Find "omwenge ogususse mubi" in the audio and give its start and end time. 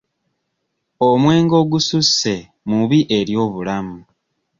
1.09-2.99